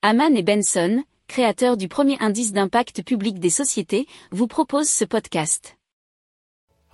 Haman 0.00 0.36
et 0.36 0.44
Benson, 0.44 1.02
créateurs 1.26 1.76
du 1.76 1.88
premier 1.88 2.16
indice 2.20 2.52
d'impact 2.52 3.02
public 3.02 3.40
des 3.40 3.50
sociétés, 3.50 4.06
vous 4.30 4.46
proposent 4.46 4.88
ce 4.88 5.04
podcast. 5.04 5.76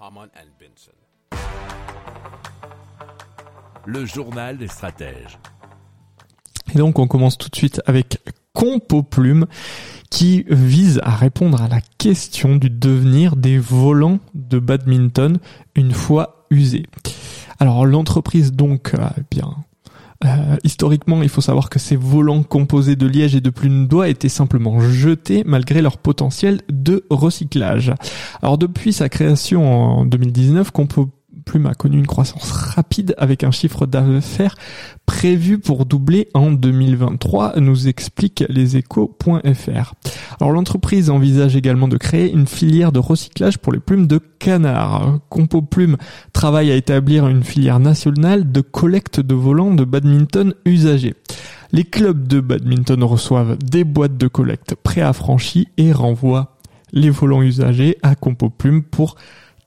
Haman 0.00 0.30
and 0.34 0.48
Benson. 0.58 0.92
Le 3.84 4.06
journal 4.06 4.56
des 4.56 4.68
stratèges. 4.68 5.38
Et 6.74 6.78
donc 6.78 6.98
on 6.98 7.06
commence 7.06 7.36
tout 7.36 7.50
de 7.50 7.56
suite 7.56 7.82
avec 7.84 8.20
Compo 8.54 9.02
Plume 9.02 9.48
qui 10.10 10.46
vise 10.48 10.98
à 11.02 11.14
répondre 11.14 11.60
à 11.60 11.68
la 11.68 11.82
question 11.98 12.56
du 12.56 12.70
devenir 12.70 13.36
des 13.36 13.58
volants 13.58 14.18
de 14.32 14.58
badminton 14.58 15.40
une 15.74 15.92
fois 15.92 16.46
usés. 16.48 16.86
Alors 17.58 17.84
l'entreprise 17.84 18.52
donc 18.52 18.94
euh, 18.94 19.06
eh 19.18 19.22
bien 19.30 19.54
euh, 20.24 20.56
historiquement, 20.64 21.22
il 21.22 21.28
faut 21.28 21.40
savoir 21.40 21.70
que 21.70 21.78
ces 21.78 21.96
volants 21.96 22.42
composés 22.42 22.96
de 22.96 23.06
liège 23.06 23.34
et 23.34 23.40
de 23.40 23.50
plumes 23.50 23.86
d'oie 23.86 24.08
étaient 24.08 24.28
simplement 24.28 24.80
jetés 24.80 25.42
malgré 25.44 25.82
leur 25.82 25.98
potentiel 25.98 26.60
de 26.68 27.04
recyclage. 27.10 27.92
Alors 28.42 28.58
depuis 28.58 28.92
sa 28.92 29.08
création 29.08 30.00
en 30.00 30.06
2019, 30.06 30.70
Compo 30.70 31.10
Plume 31.44 31.66
a 31.66 31.74
connu 31.74 31.98
une 31.98 32.06
croissance 32.06 32.52
rapide 32.52 33.14
avec 33.18 33.44
un 33.44 33.50
chiffre 33.50 33.86
d'affaires 33.86 34.54
prévu 35.24 35.58
pour 35.58 35.86
doubler 35.86 36.28
en 36.34 36.50
2023, 36.50 37.58
nous 37.58 37.88
explique 37.88 38.44
leséchos.fr. 38.50 39.94
Alors 40.38 40.52
l'entreprise 40.52 41.08
envisage 41.08 41.56
également 41.56 41.88
de 41.88 41.96
créer 41.96 42.30
une 42.30 42.46
filière 42.46 42.92
de 42.92 42.98
recyclage 42.98 43.56
pour 43.56 43.72
les 43.72 43.80
plumes 43.80 44.06
de 44.06 44.20
canard. 44.38 45.20
Compo 45.30 45.62
Plume 45.62 45.96
travaille 46.34 46.70
à 46.70 46.76
établir 46.76 47.26
une 47.26 47.42
filière 47.42 47.80
nationale 47.80 48.52
de 48.52 48.60
collecte 48.60 49.18
de 49.18 49.34
volants 49.34 49.72
de 49.72 49.84
badminton 49.84 50.52
usagés. 50.66 51.14
Les 51.72 51.84
clubs 51.84 52.28
de 52.28 52.40
badminton 52.40 53.02
reçoivent 53.02 53.56
des 53.56 53.84
boîtes 53.84 54.18
de 54.18 54.28
collecte 54.28 54.74
préaffranchies 54.74 55.68
et 55.78 55.92
renvoient 55.92 56.58
les 56.92 57.08
volants 57.08 57.40
usagés 57.40 57.96
à 58.02 58.14
Compo 58.14 58.50
Plume 58.50 58.82
pour 58.82 59.16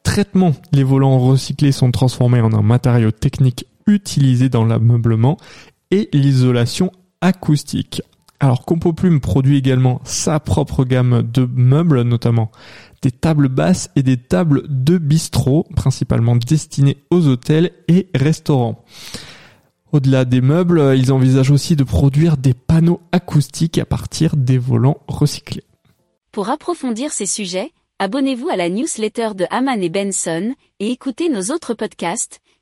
traitement. 0.03 0.52
Les 0.71 0.83
volants 0.83 1.17
recyclés 1.17 1.71
sont 1.71 1.89
transformés 1.89 2.42
en 2.42 2.53
un 2.53 2.61
matériau 2.61 3.09
technique 3.09 3.66
utilisé 3.88 4.49
dans 4.49 4.66
l'ameublement 4.66 5.38
et 5.91 6.09
l'isolation 6.13 6.91
acoustique. 7.21 8.02
Alors 8.39 8.66
Compo 8.66 8.93
Plume 8.93 9.19
produit 9.19 9.57
également 9.57 9.99
sa 10.03 10.39
propre 10.39 10.85
gamme 10.85 11.23
de 11.23 11.47
meubles, 11.52 12.02
notamment 12.02 12.52
des 13.02 13.11
tables 13.11 13.47
basses 13.47 13.89
et 13.95 14.03
des 14.03 14.17
tables 14.17 14.63
de 14.67 14.97
bistrot, 14.97 15.65
principalement 15.75 16.35
destinées 16.35 16.97
aux 17.09 17.27
hôtels 17.27 17.71
et 17.88 18.09
restaurants. 18.13 18.83
Au-delà 19.91 20.25
des 20.25 20.41
meubles, 20.41 20.93
ils 20.97 21.11
envisagent 21.11 21.52
aussi 21.52 21.75
de 21.75 21.83
produire 21.83 22.38
des 22.38 22.53
panneaux 22.53 23.02
acoustiques 23.11 23.77
à 23.77 23.85
partir 23.85 24.35
des 24.35 24.58
volants 24.58 24.99
recyclés. 25.08 25.63
Pour 26.31 26.49
approfondir 26.49 27.11
ces 27.11 27.25
sujets, 27.25 27.71
abonnez-vous 27.97 28.49
à 28.49 28.58
la 28.58 28.69
newsletter 28.69 29.30
de 29.35 29.45
Haman 29.49 29.81
et 29.81 29.89
Benson 29.89 30.53
et 30.80 30.91
écoutez 30.91 31.30
nos 31.30 31.53
autres 31.53 31.73
podcasts 31.73 32.41